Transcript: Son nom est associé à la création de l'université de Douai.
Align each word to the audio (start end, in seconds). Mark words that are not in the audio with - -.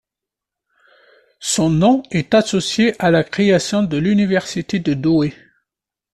Son 1.39 1.69
nom 1.69 2.01
est 2.09 2.33
associé 2.33 2.95
à 2.99 3.11
la 3.11 3.23
création 3.23 3.83
de 3.83 3.97
l'université 3.97 4.79
de 4.79 4.95
Douai. 4.95 5.31